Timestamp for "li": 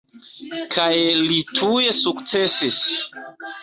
1.29-1.39